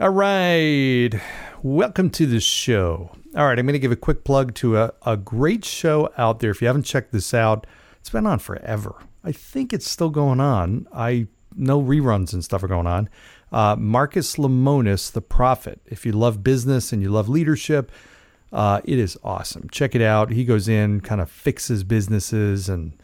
[0.00, 1.10] All right.
[1.62, 3.10] Welcome to the show.
[3.36, 3.58] All right.
[3.58, 6.50] I'm going to give a quick plug to a, a great show out there.
[6.50, 7.66] If you haven't checked this out,
[7.98, 8.94] it's been on forever.
[9.22, 10.88] I think it's still going on.
[10.90, 13.10] I know reruns and stuff are going on.
[13.52, 15.82] Uh, Marcus Lemonis, The Profit.
[15.84, 17.92] If you love business and you love leadership,
[18.54, 19.68] uh, it is awesome.
[19.70, 20.30] Check it out.
[20.30, 22.96] He goes in, kind of fixes businesses, and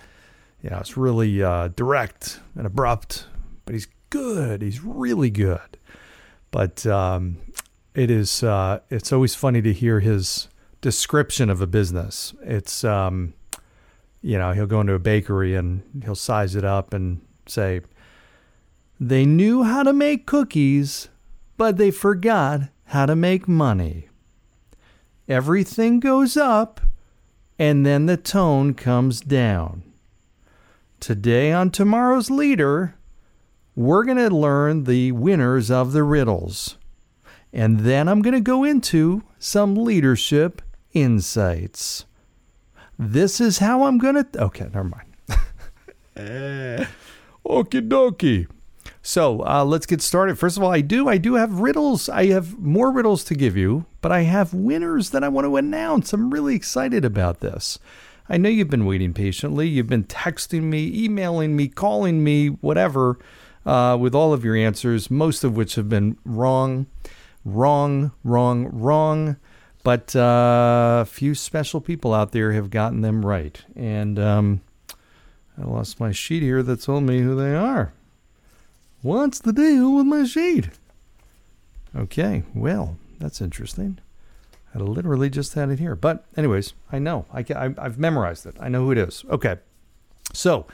[0.62, 3.26] you know, it's really uh, direct and abrupt,
[3.66, 4.62] but he's good.
[4.62, 5.76] He's really good.
[6.56, 7.36] But um,
[7.94, 10.48] it is uh, it's always funny to hear his
[10.80, 12.32] description of a business.
[12.40, 13.34] It's um,
[14.22, 17.82] you know he'll go into a bakery and he'll size it up and say
[18.98, 21.10] they knew how to make cookies,
[21.58, 24.08] but they forgot how to make money.
[25.28, 26.80] Everything goes up,
[27.58, 29.82] and then the tone comes down.
[31.00, 32.94] Today on tomorrow's leader
[33.76, 36.78] we're going to learn the winners of the riddles.
[37.52, 42.06] And then I'm going to go into some leadership insights.
[42.98, 44.42] This is how I'm going to.
[44.42, 45.02] Okay, never mind.
[47.46, 48.48] Okie dokie.
[49.02, 50.38] So uh, let's get started.
[50.38, 52.08] First of all, I do I do have riddles.
[52.08, 55.56] I have more riddles to give you, but I have winners that I want to
[55.56, 56.12] announce.
[56.12, 57.78] I'm really excited about this.
[58.28, 59.68] I know you've been waiting patiently.
[59.68, 63.18] You've been texting me, emailing me, calling me, whatever
[63.66, 66.86] uh, with all of your answers, most of which have been wrong,
[67.44, 69.36] wrong, wrong, wrong.
[69.82, 73.60] But uh, a few special people out there have gotten them right.
[73.76, 74.60] And um,
[75.60, 77.92] I lost my sheet here that told me who they are.
[79.02, 80.70] What's the deal with my sheet?
[81.94, 83.98] Okay, well, that's interesting.
[84.74, 85.94] I literally just had it here.
[85.94, 87.24] But, anyways, I know.
[87.32, 88.56] I, I, I've memorized it.
[88.60, 89.24] I know who it is.
[89.30, 89.56] Okay.
[90.32, 90.66] So,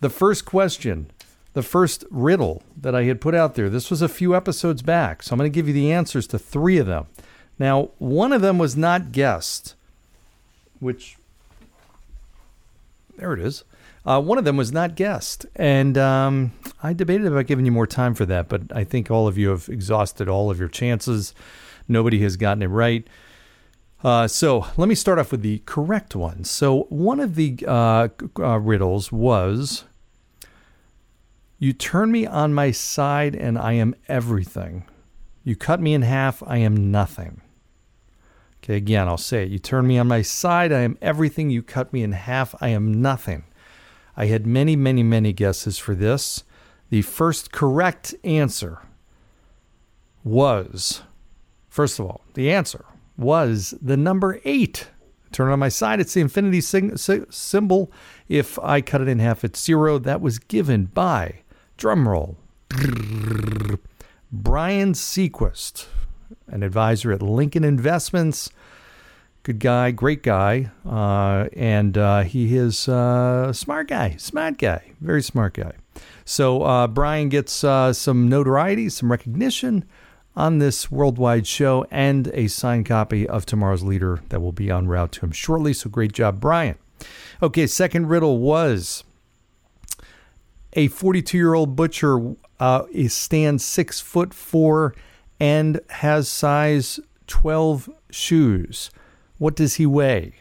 [0.00, 1.10] the first question
[1.52, 3.68] the first riddle that I had put out there.
[3.68, 6.38] This was a few episodes back, so I'm going to give you the answers to
[6.38, 7.06] three of them.
[7.58, 9.74] Now, one of them was not guessed,
[10.78, 11.16] which
[13.16, 13.64] there it is.
[14.06, 16.52] Uh, one of them was not guessed, and um,
[16.82, 19.50] I debated about giving you more time for that, but I think all of you
[19.50, 21.34] have exhausted all of your chances.
[21.86, 23.06] Nobody has gotten it right.
[24.02, 26.44] Uh, so let me start off with the correct one.
[26.44, 29.84] So one of the uh, uh riddles was
[31.60, 34.84] you turn me on my side, and I am everything.
[35.44, 37.42] You cut me in half, I am nothing.
[38.64, 39.50] Okay, again, I'll say it.
[39.50, 41.50] You turn me on my side, I am everything.
[41.50, 43.44] You cut me in half, I am nothing.
[44.16, 46.44] I had many, many, many guesses for this.
[46.88, 48.78] The first correct answer
[50.24, 51.02] was,
[51.68, 52.86] first of all, the answer
[53.18, 54.88] was the number eight.
[55.30, 57.92] Turn on my side, it's the infinity symbol.
[58.28, 59.98] If I cut it in half, it's zero.
[59.98, 61.42] That was given by
[61.80, 62.36] Drum roll.
[64.30, 65.86] Brian Sequist,
[66.46, 68.50] an advisor at Lincoln Investments.
[69.44, 70.70] Good guy, great guy.
[70.86, 75.72] Uh, and uh, he is a uh, smart guy, smart guy, very smart guy.
[76.26, 79.86] So uh, Brian gets uh, some notoriety, some recognition
[80.36, 84.86] on this worldwide show, and a signed copy of Tomorrow's Leader that will be en
[84.86, 85.72] route to him shortly.
[85.72, 86.76] So great job, Brian.
[87.42, 89.02] Okay, second riddle was
[90.72, 94.94] a 42 year old butcher uh, stands six foot four
[95.38, 98.90] and has size 12 shoes.
[99.38, 100.34] What does he weigh?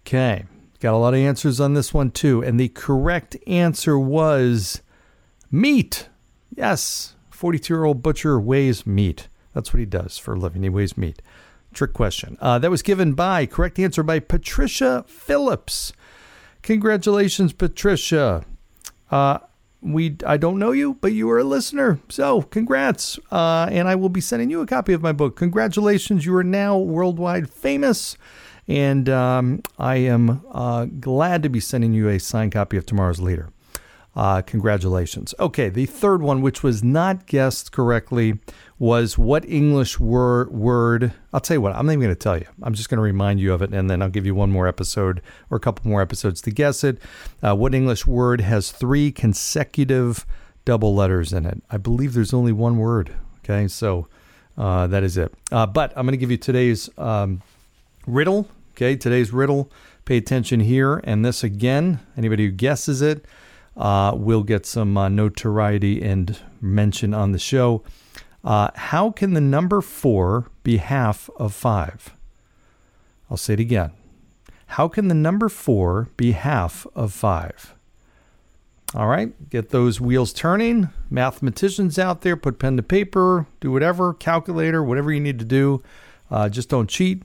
[0.00, 0.44] Okay,
[0.80, 2.42] got a lot of answers on this one too.
[2.42, 4.82] And the correct answer was
[5.50, 6.08] meat.
[6.54, 9.28] Yes, 42 year old butcher weighs meat.
[9.52, 10.62] That's what he does for a living.
[10.62, 11.20] He weighs meat.
[11.72, 12.36] Trick question.
[12.40, 15.92] Uh, that was given by, correct answer by Patricia Phillips.
[16.62, 18.44] Congratulations, Patricia.
[19.10, 19.38] Uh,
[19.80, 22.00] we I don't know you, but you are a listener.
[22.08, 23.18] So congrats.
[23.30, 25.36] Uh, and I will be sending you a copy of my book.
[25.36, 28.16] Congratulations, you are now worldwide famous.
[28.66, 33.20] And um, I am uh, glad to be sending you a signed copy of Tomorrow's
[33.20, 33.50] Leader.
[34.16, 35.34] Uh, congratulations.
[35.40, 38.38] Okay, the third one, which was not guessed correctly,
[38.78, 41.12] was what English wor- word?
[41.32, 42.46] I'll tell you what, I'm not even going to tell you.
[42.62, 44.68] I'm just going to remind you of it, and then I'll give you one more
[44.68, 45.20] episode
[45.50, 46.98] or a couple more episodes to guess it.
[47.42, 50.24] Uh, what English word has three consecutive
[50.64, 51.62] double letters in it.
[51.70, 53.14] I believe there's only one word.
[53.44, 54.06] Okay, so
[54.56, 55.34] uh, that is it.
[55.50, 57.42] Uh, but I'm going to give you today's um,
[58.06, 58.48] riddle.
[58.72, 59.70] Okay, today's riddle.
[60.04, 61.00] Pay attention here.
[61.04, 63.24] And this again, anybody who guesses it
[63.76, 67.82] uh, will get some uh, notoriety and mention on the show.
[68.42, 72.14] Uh, how can the number four be half of five?
[73.30, 73.92] I'll say it again.
[74.66, 77.74] How can the number four be half of five?
[78.94, 80.88] All right, get those wheels turning.
[81.10, 85.82] Mathematicians out there, put pen to paper, do whatever, calculator, whatever you need to do.
[86.30, 87.22] Uh, just don't cheat.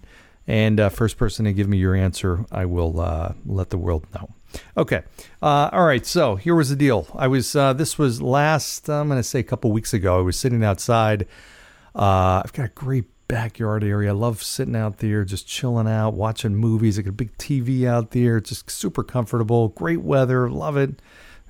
[0.47, 4.07] And uh, first person to give me your answer, I will uh, let the world
[4.15, 4.29] know.
[4.77, 5.03] Okay.
[5.41, 6.05] Uh, all right.
[6.05, 7.07] So here was the deal.
[7.15, 7.55] I was.
[7.55, 8.89] Uh, this was last.
[8.89, 10.19] I'm going to say a couple weeks ago.
[10.19, 11.27] I was sitting outside.
[11.95, 14.09] Uh, I've got a great backyard area.
[14.09, 16.97] I love sitting out there, just chilling out, watching movies.
[16.97, 18.37] I got a big TV out there.
[18.37, 19.69] It's just super comfortable.
[19.69, 20.49] Great weather.
[20.49, 21.01] Love it.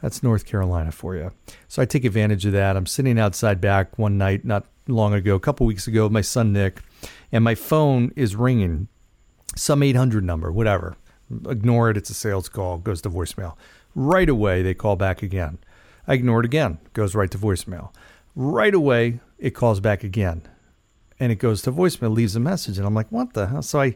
[0.02, 1.32] That's North Carolina for you.
[1.68, 2.78] So I take advantage of that.
[2.78, 6.22] I'm sitting outside back one night, not long ago, a couple weeks ago, with my
[6.22, 6.82] son Nick
[7.32, 8.88] and my phone is ringing,
[9.56, 10.96] some 800 number, whatever.
[11.48, 11.98] Ignore it.
[11.98, 12.78] It's a sales call.
[12.78, 13.56] Goes to voicemail.
[13.96, 15.60] Right away, they call back again.
[16.08, 16.80] I ignore it again.
[16.94, 17.94] Goes right to voicemail.
[18.36, 20.44] Right away, it calls back again,
[21.20, 22.14] and it goes to voicemail.
[22.14, 23.96] Leaves a message, and I'm like, "What the hell?" So I,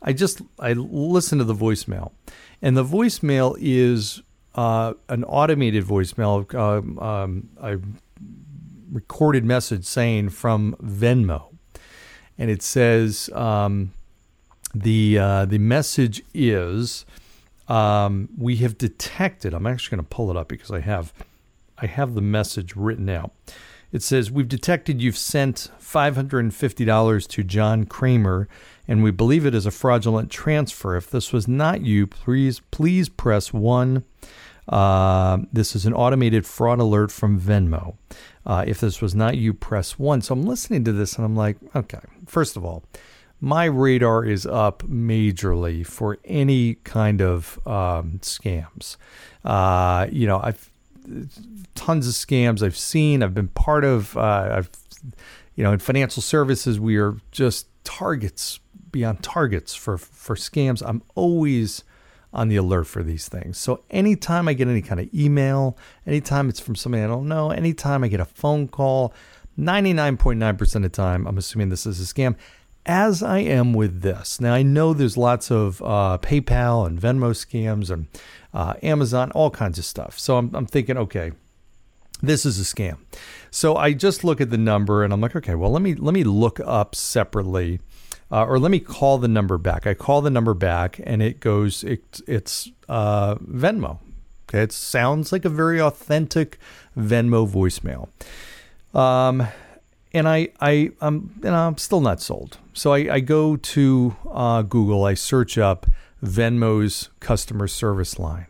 [0.00, 2.12] I just I listen to the voicemail,
[2.60, 4.22] and the voicemail is
[4.54, 7.78] uh, an automated voicemail, uh, um, a
[8.90, 11.52] recorded message saying from Venmo
[12.38, 13.92] and it says um,
[14.74, 17.04] the uh, the message is
[17.68, 19.54] um, we have detected.
[19.54, 21.12] I'm actually going to pull it up because I have
[21.78, 23.32] I have the message written out.
[23.92, 28.48] It says we've detected you've sent $550 to John Kramer,
[28.88, 30.96] and we believe it is a fraudulent transfer.
[30.96, 34.04] If this was not you, please please press one.
[34.68, 37.96] Uh, this is an automated fraud alert from Venmo.
[38.46, 40.22] Uh, if this was not you, press one.
[40.22, 42.84] So I'm listening to this and I'm like, okay, first of all,
[43.42, 48.96] my radar is up majorly for any kind of um, scams.
[49.44, 50.70] Uh, you know, I've
[51.74, 53.20] tons of scams I've seen.
[53.20, 54.16] I've been part of.
[54.16, 54.70] Uh, I've,
[55.56, 58.60] you know, in financial services, we are just targets
[58.92, 60.80] beyond targets for for scams.
[60.86, 61.82] I'm always
[62.32, 63.58] on the alert for these things.
[63.58, 67.50] So anytime I get any kind of email, anytime it's from somebody I don't know,
[67.50, 69.12] anytime I get a phone call,
[69.58, 72.36] 99.9% of the time, I'm assuming this is a scam,
[72.84, 74.40] as I am with this.
[74.40, 78.06] Now, I know there's lots of uh, PayPal and Venmo scams and
[78.52, 80.18] uh, Amazon, all kinds of stuff.
[80.18, 81.32] So I'm, I'm thinking, okay,
[82.22, 82.98] this is a scam.
[83.50, 86.14] So I just look at the number and I'm like, okay, well, let me let
[86.14, 87.80] me look up separately
[88.32, 89.86] uh, or let me call the number back.
[89.86, 91.84] I call the number back, and it goes.
[91.84, 93.98] It, it's uh, Venmo.
[94.48, 96.58] Okay, it sounds like a very authentic
[96.96, 98.08] Venmo voicemail.
[98.98, 99.46] Um,
[100.12, 102.58] and I, I, I'm, you know, I'm still not sold.
[102.72, 105.04] So I, I go to uh, Google.
[105.04, 105.86] I search up
[106.22, 108.46] Venmo's customer service line,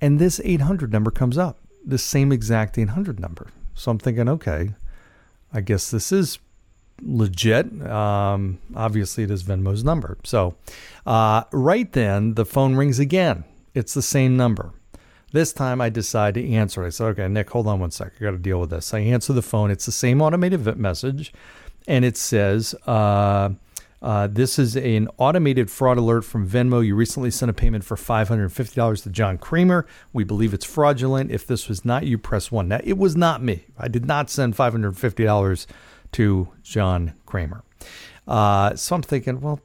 [0.00, 1.58] and this 800 number comes up.
[1.84, 3.48] The same exact 800 number.
[3.74, 4.70] So I'm thinking, okay,
[5.52, 6.38] I guess this is
[7.02, 7.82] legit.
[7.86, 10.18] Um, obviously, it is Venmo's number.
[10.24, 10.56] So,
[11.06, 13.44] uh, right then, the phone rings again.
[13.74, 14.72] It's the same number.
[15.32, 16.84] This time, I decide to answer.
[16.84, 18.12] I said, "Okay, Nick, hold on one sec.
[18.18, 19.70] I got to deal with this." I answer the phone.
[19.70, 21.32] It's the same automated message,
[21.86, 22.74] and it says.
[22.86, 23.50] Uh,
[24.00, 26.86] uh, this is an automated fraud alert from Venmo.
[26.86, 29.86] You recently sent a payment for $550 to John Kramer.
[30.12, 31.32] We believe it's fraudulent.
[31.32, 32.68] If this was not you, press one.
[32.68, 33.64] Now, it was not me.
[33.76, 35.66] I did not send $550
[36.12, 37.64] to John Kramer.
[38.26, 39.60] Uh, so I'm thinking, well,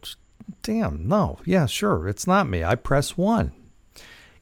[0.62, 2.64] damn, no, yeah, sure, it's not me.
[2.64, 3.52] I press one.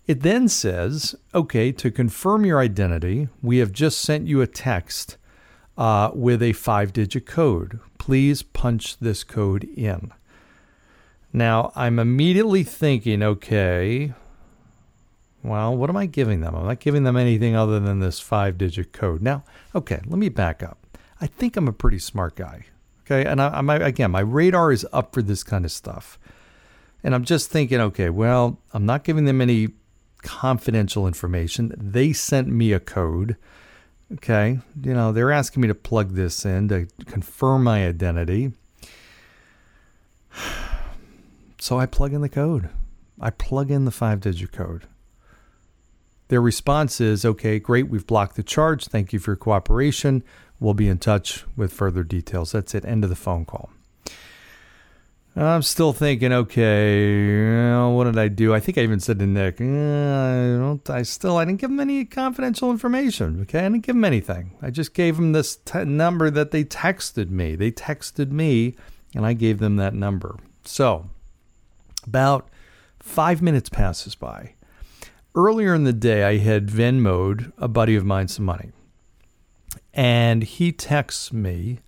[0.08, 5.18] It then says, okay, to confirm your identity, we have just sent you a text
[5.78, 7.80] uh, with a five digit code.
[7.98, 10.12] Please punch this code in.
[11.32, 14.14] Now, I'm immediately thinking, okay,
[15.44, 16.56] well, what am I giving them?
[16.56, 19.22] I'm not giving them anything other than this five digit code.
[19.22, 19.44] Now,
[19.74, 20.78] okay, let me back up.
[21.20, 22.66] I think I'm a pretty smart guy.
[23.06, 23.30] Okay.
[23.30, 26.18] And I, am again, my radar is up for this kind of stuff.
[27.04, 29.70] And I'm just thinking, okay, well, I'm not giving them any
[30.22, 31.74] confidential information.
[31.78, 33.38] They sent me a code.
[34.14, 34.60] Okay.
[34.82, 38.54] You know, they're asking me to plug this in to confirm my identity.
[41.60, 42.70] So I plug in the code.
[43.20, 44.88] I plug in the five digit code.
[46.30, 48.88] Their response is, okay, great, we've blocked the charge.
[48.88, 50.24] Thank you for your cooperation.
[50.60, 52.54] We'll be in touch with further details.
[52.54, 52.84] That's it.
[52.84, 53.70] End of the phone call.
[55.34, 58.54] I'm still thinking, okay, what did I do?
[58.54, 60.90] I think I even said to Nick, eh, I don't.
[60.90, 63.42] I still, I didn't give him any confidential information.
[63.44, 64.52] Okay, I didn't give him anything.
[64.62, 67.56] I just gave him this number that they texted me.
[67.56, 68.76] They texted me,
[69.16, 70.38] and I gave them that number.
[70.66, 71.10] So,
[72.06, 72.50] about
[73.00, 74.56] five minutes passes by.
[75.34, 78.72] Earlier in the day, I had Venmoed a buddy of mine some money,
[79.94, 81.80] and he texts me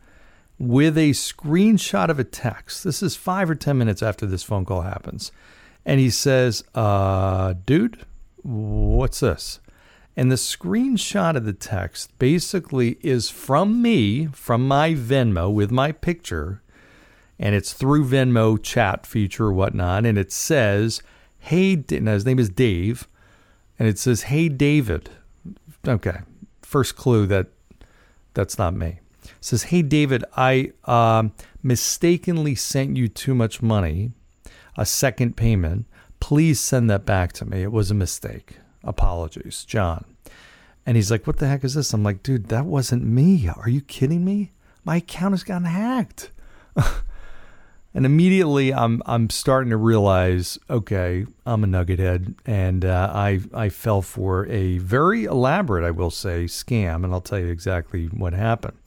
[0.60, 2.84] with a screenshot of a text.
[2.84, 5.32] This is five or 10 minutes after this phone call happens.
[5.86, 8.06] And he says, uh, dude,
[8.44, 9.60] what's this?
[10.16, 15.92] And the screenshot of the text basically is from me, from my Venmo with my
[15.92, 16.62] picture.
[17.40, 20.06] And it's through Venmo chat feature or whatnot.
[20.06, 21.02] And it says,
[21.40, 23.08] hey, now his name is Dave.
[23.80, 25.10] And it says, hey, David.
[25.86, 26.20] Okay.
[26.62, 27.48] First clue that
[28.36, 29.00] that's not me
[29.42, 31.30] says, Hey, David, I uh,
[31.62, 34.12] mistakenly sent you too much money,
[34.78, 35.86] a second payment.
[36.20, 37.64] Please send that back to me.
[37.64, 38.58] It was a mistake.
[38.84, 40.06] Apologies, John.
[40.86, 41.94] And he's like, What the heck is this?
[41.94, 43.50] I'm like, Dude, that wasn't me.
[43.50, 44.52] Are you kidding me?
[44.84, 46.32] My account has gotten hacked.
[47.94, 53.42] and immediately I'm I'm starting to realize, okay, I'm a nugget head, and uh, I
[53.54, 58.08] I fell for a very elaborate, I will say, scam, and I'll tell you exactly
[58.08, 58.78] what happened.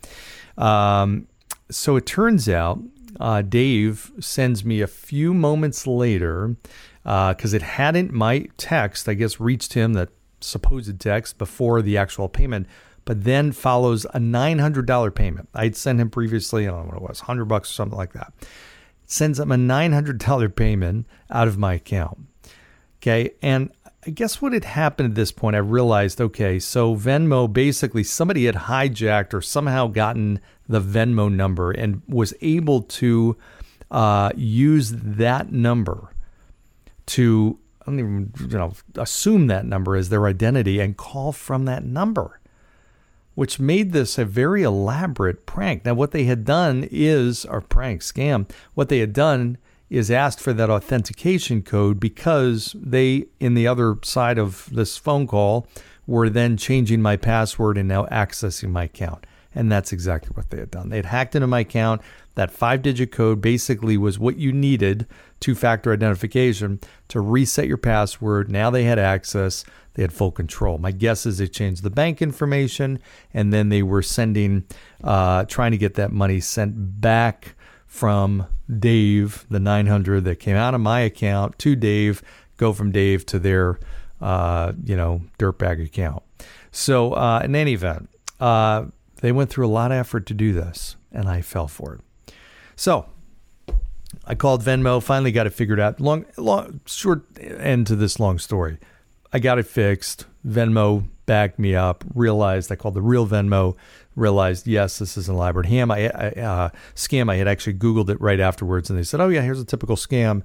[0.56, 1.28] Um,
[1.70, 2.80] so it turns out
[3.20, 6.56] uh, Dave sends me a few moments later
[7.02, 10.10] because uh, it hadn't my text, I guess, reached him that
[10.40, 12.66] supposed text before the actual payment,
[13.04, 15.48] but then follows a $900 payment.
[15.54, 18.12] I'd sent him previously, I don't know what it was, 100 bucks or something like
[18.12, 18.32] that.
[19.06, 22.18] Sends him a $900 payment out of my account.
[22.98, 23.30] Okay.
[23.40, 23.70] And
[24.06, 28.46] I guess what had happened at this point, I realized okay, so Venmo basically somebody
[28.46, 33.36] had hijacked or somehow gotten the Venmo number and was able to
[33.90, 36.12] uh, use that number
[37.06, 41.64] to I don't even you know assume that number as their identity and call from
[41.64, 42.40] that number,
[43.34, 45.84] which made this a very elaborate prank.
[45.84, 50.40] Now, what they had done is, or prank scam, what they had done is asked
[50.40, 55.66] for that authentication code because they, in the other side of this phone call,
[56.06, 59.26] were then changing my password and now accessing my account.
[59.54, 60.90] And that's exactly what they had done.
[60.90, 62.02] They had hacked into my account.
[62.34, 65.06] That five digit code basically was what you needed
[65.40, 68.50] two factor identification to reset your password.
[68.50, 69.64] Now they had access,
[69.94, 70.76] they had full control.
[70.76, 72.98] My guess is they changed the bank information
[73.32, 74.64] and then they were sending,
[75.02, 77.55] uh, trying to get that money sent back
[77.86, 78.46] from
[78.78, 82.22] Dave, the 900 that came out of my account to Dave,
[82.56, 83.78] go from Dave to their,
[84.20, 86.22] uh, you know, dirtbag account.
[86.70, 88.08] So, uh, in any event,
[88.40, 88.86] uh,
[89.20, 92.34] they went through a lot of effort to do this, and I fell for it.
[92.74, 93.06] So,
[94.24, 96.00] I called Venmo, finally got it figured out.
[96.00, 98.78] Long, long, short end to this long story.
[99.32, 100.26] I got it fixed.
[100.46, 102.04] Venmo backed me up.
[102.14, 103.76] Realized I called the real Venmo
[104.16, 105.90] realized, yes, this is an elaborate ham.
[105.90, 107.30] I, uh, scam.
[107.30, 109.96] I had actually Googled it right afterwards, and they said, oh yeah, here's a typical
[109.96, 110.42] scam,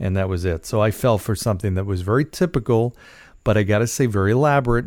[0.00, 0.66] and that was it.
[0.66, 2.96] So I fell for something that was very typical,
[3.44, 4.86] but I got to say, very elaborate.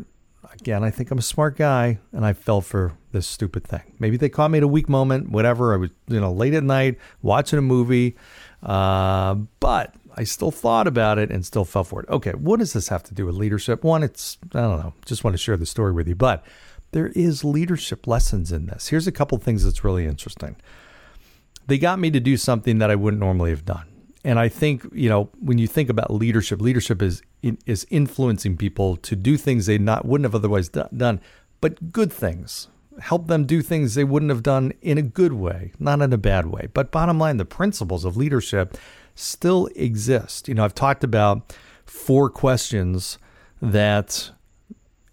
[0.51, 3.81] Again, I think I'm a smart guy, and I fell for this stupid thing.
[3.99, 5.73] Maybe they caught me at a weak moment, whatever.
[5.73, 8.15] I was, you know, late at night watching a movie,
[8.61, 12.09] uh, but I still thought about it and still fell for it.
[12.09, 13.83] Okay, what does this have to do with leadership?
[13.83, 14.93] One, it's I don't know.
[15.05, 16.45] Just want to share the story with you, but
[16.93, 18.87] there is leadership lessons in this.
[18.87, 20.55] Here's a couple things that's really interesting.
[21.67, 23.87] They got me to do something that I wouldn't normally have done.
[24.23, 28.95] And I think, you know, when you think about leadership, leadership is is influencing people
[28.95, 31.19] to do things they not wouldn't have otherwise done,
[31.59, 32.69] but good things.
[33.01, 36.17] Help them do things they wouldn't have done in a good way, not in a
[36.17, 36.69] bad way.
[36.73, 38.77] But bottom line, the principles of leadership
[39.13, 40.47] still exist.
[40.47, 41.53] You know, I've talked about
[41.85, 43.17] four questions
[43.61, 44.31] that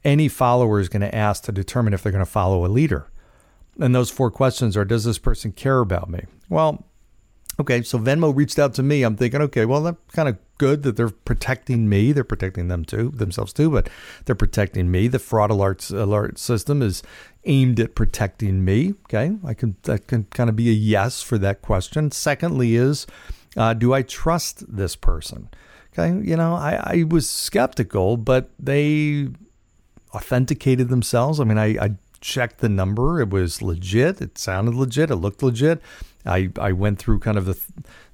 [0.04, 3.10] any follower is going to ask to determine if they're going to follow a leader.
[3.78, 6.24] And those four questions are Does this person care about me?
[6.48, 6.84] Well,
[7.60, 9.02] okay, so Venmo reached out to me.
[9.02, 12.12] I'm thinking, okay, well, that's kind of good that they're protecting me.
[12.12, 13.88] They're protecting them too, themselves too, but
[14.24, 15.08] they're protecting me.
[15.08, 17.02] The fraud alert, alert system is
[17.44, 18.94] aimed at protecting me.
[19.04, 22.10] Okay, I can that can kind of be a yes for that question.
[22.10, 23.06] Secondly, is
[23.56, 25.48] uh, do I trust this person?
[25.92, 29.28] Okay, you know, I, I was skeptical, but they
[30.14, 31.40] authenticated themselves.
[31.40, 34.20] I mean, I, I checked the number; it was legit.
[34.20, 35.10] It sounded legit.
[35.10, 35.80] It looked legit.
[36.26, 37.58] I I went through kind of the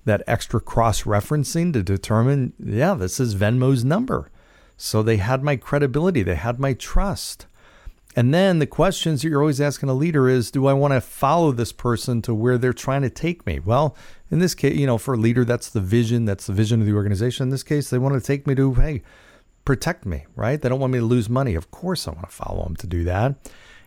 [0.07, 4.31] that extra cross referencing to determine, yeah, this is Venmo's number.
[4.77, 6.23] So they had my credibility.
[6.23, 7.47] They had my trust.
[8.15, 11.01] And then the questions that you're always asking a leader is do I want to
[11.03, 13.59] follow this person to where they're trying to take me?
[13.59, 13.95] Well,
[14.31, 16.87] in this case, you know, for a leader, that's the vision, that's the vision of
[16.87, 17.45] the organization.
[17.45, 19.03] In this case, they want to take me to, hey,
[19.67, 20.59] protect me, right?
[20.59, 21.55] They don't want me to lose money.
[21.55, 23.35] Of course, I want to follow them to do that.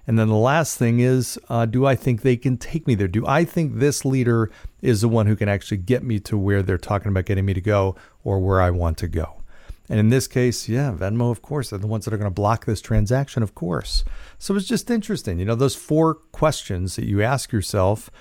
[0.06, 3.08] And then the last thing is, uh, do I think they can take me there?
[3.08, 6.62] Do I think this leader is the one who can actually get me to where
[6.62, 9.42] they're talking about getting me to go or where I want to go?
[9.88, 12.34] And in this case, yeah, Venmo, of course, they're the ones that are going to
[12.34, 14.04] block this transaction, of course.
[14.38, 15.40] So it's just interesting.
[15.40, 18.12] You know, those four questions that you ask yourself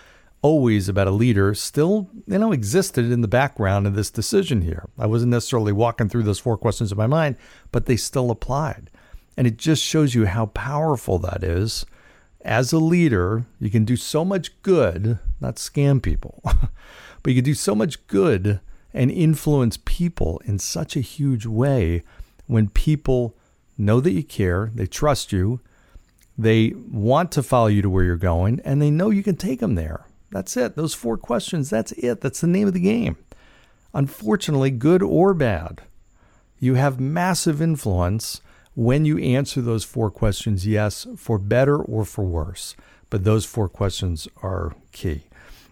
[0.43, 4.89] always about a leader still, you know, existed in the background of this decision here.
[4.99, 7.37] I wasn't necessarily walking through those four questions in my mind,
[7.73, 8.91] but they still applied.
[9.37, 11.87] And it just shows you how powerful that is.
[12.43, 17.45] As a leader, you can do so much good, not scam people, but you can
[17.45, 18.61] do so much good
[18.95, 22.03] and influence people in such a huge way
[22.47, 23.37] when people
[23.77, 25.61] know that you care, they trust you,
[26.37, 29.61] they want to follow you to where you're going, and they know you can take
[29.61, 30.07] them there.
[30.31, 30.77] That's it.
[30.77, 32.21] Those four questions, that's it.
[32.21, 33.17] That's the name of the game.
[33.95, 35.83] Unfortunately, good or bad,
[36.61, 38.41] you have massive influence
[38.75, 42.77] when you answer those four questions yes, for better or for worse.
[43.11, 45.23] But those four questions are key.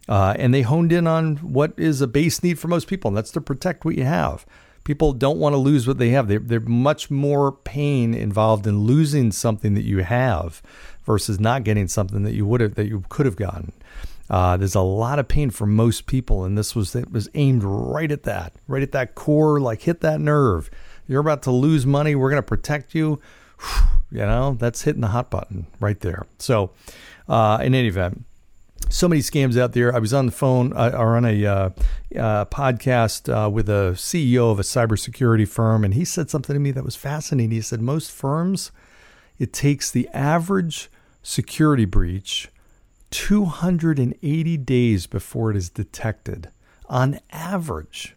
[0.08, 3.16] Uh, and they honed in on what is a base need for most people, and
[3.16, 4.46] that's to protect what you have.
[4.84, 6.28] People don't want to lose what they have.
[6.28, 10.62] They're, they're much more pain involved in losing something that you have
[11.04, 13.72] versus not getting something that you would have that you could have gotten.
[14.28, 17.62] Uh, there's a lot of pain for most people, and this was it was aimed
[17.62, 20.71] right at that, right at that core, like hit that nerve.
[21.06, 22.14] You're about to lose money.
[22.14, 23.21] We're going to protect you.
[24.09, 26.26] You know, that's hitting the hot button right there.
[26.38, 26.71] So,
[27.28, 28.25] uh, in any event,
[28.88, 29.95] so many scams out there.
[29.95, 31.71] I was on the phone uh, or on a uh,
[32.16, 36.61] uh, podcast uh, with a CEO of a cybersecurity firm, and he said something to
[36.61, 37.50] me that was fascinating.
[37.50, 38.71] He said, Most firms,
[39.38, 40.88] it takes the average
[41.23, 42.49] security breach
[43.10, 46.50] 280 days before it is detected
[46.88, 48.16] on average.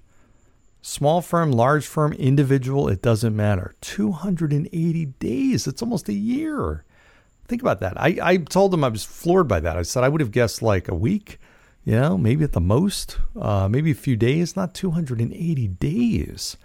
[0.82, 3.76] Small firm, large firm, individual, it doesn't matter.
[3.82, 5.68] 280 days.
[5.68, 6.86] It's almost a year.
[7.48, 8.00] Think about that.
[8.00, 9.76] I, I told them I was floored by that.
[9.76, 11.40] I said I would have guessed like a week,
[11.84, 16.58] you know, maybe at the most, uh, maybe a few days, not 280 days.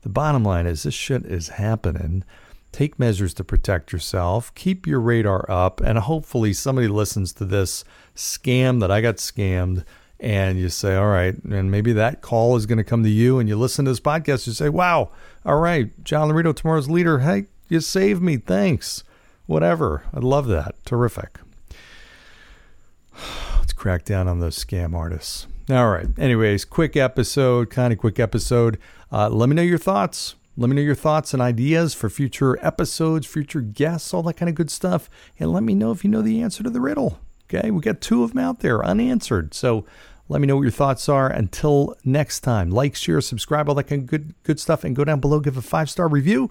[0.00, 2.24] The bottom line is this shit is happening.
[2.72, 4.54] Take measures to protect yourself.
[4.54, 5.80] Keep your radar up.
[5.80, 7.84] And hopefully, somebody listens to this
[8.16, 9.84] scam that I got scammed.
[10.18, 13.38] And you say, all right, and maybe that call is going to come to you.
[13.38, 15.10] And you listen to this podcast, you say, wow,
[15.44, 17.18] all right, John Laurito, tomorrow's leader.
[17.18, 18.36] Hey, you saved me.
[18.36, 19.02] Thanks
[19.46, 20.04] whatever.
[20.12, 20.74] I love that.
[20.84, 21.38] Terrific.
[23.58, 25.46] Let's crack down on those scam artists.
[25.70, 26.06] All right.
[26.18, 28.78] Anyways, quick episode, kind of quick episode.
[29.12, 30.34] Uh, let me know your thoughts.
[30.56, 34.48] Let me know your thoughts and ideas for future episodes, future guests, all that kind
[34.48, 35.08] of good stuff.
[35.38, 37.18] And let me know if you know the answer to the riddle.
[37.52, 37.70] Okay.
[37.70, 39.54] We got two of them out there unanswered.
[39.54, 39.84] So
[40.28, 41.28] let me know what your thoughts are.
[41.28, 44.84] Until next time, like, share, subscribe, all that kind of good, good stuff.
[44.84, 46.50] And go down below, give a five star review.